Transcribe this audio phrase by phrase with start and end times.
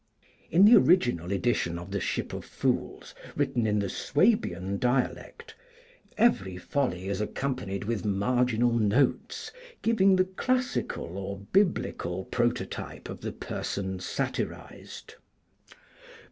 [0.49, 5.53] In the original edition of the 'Ship of Fools,' written in the Swabian dialect,
[6.17, 9.51] every folly is accompanied with marginal notes
[9.83, 15.13] giving the classical or Biblical prototype of the person satirized.